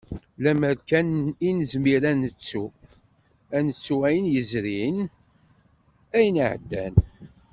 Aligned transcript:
Lemmer 0.43 0.77
kan 0.89 1.09
i 1.47 1.49
nezmir 1.57 2.01
ad 2.11 2.15
nettu, 2.21 2.65
ad 3.57 3.63
nettu 3.65 3.95
ayen 4.07 4.27
yezrin, 4.33 4.97
ayen 6.17 6.41
iɛeddan. 6.43 6.95